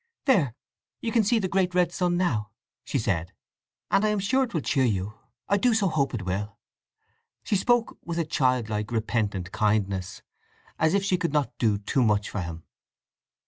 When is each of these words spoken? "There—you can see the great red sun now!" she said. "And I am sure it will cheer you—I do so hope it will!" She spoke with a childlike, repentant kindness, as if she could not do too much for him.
"There—you 0.25 1.11
can 1.11 1.23
see 1.23 1.37
the 1.37 1.47
great 1.47 1.75
red 1.75 1.91
sun 1.91 2.17
now!" 2.17 2.49
she 2.83 2.97
said. 2.97 3.33
"And 3.91 4.03
I 4.03 4.07
am 4.09 4.17
sure 4.17 4.45
it 4.45 4.51
will 4.55 4.61
cheer 4.61 4.83
you—I 4.83 5.57
do 5.57 5.75
so 5.75 5.89
hope 5.89 6.15
it 6.15 6.25
will!" 6.25 6.57
She 7.43 7.55
spoke 7.55 7.99
with 8.03 8.17
a 8.17 8.25
childlike, 8.25 8.91
repentant 8.91 9.51
kindness, 9.51 10.23
as 10.79 10.95
if 10.95 11.03
she 11.03 11.17
could 11.19 11.33
not 11.33 11.55
do 11.59 11.77
too 11.77 12.01
much 12.01 12.31
for 12.31 12.41
him. 12.41 12.63